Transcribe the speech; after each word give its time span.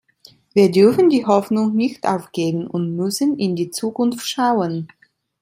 Wir 0.55 0.71
dürfen 0.71 1.11
die 1.11 1.27
Hoffnung 1.27 1.75
nicht 1.75 2.07
aufgeben 2.07 2.65
und 2.65 2.95
müssen 2.95 3.37
in 3.37 3.55
die 3.55 3.69
Zukunft 3.69 4.25
schauen. 4.27 4.87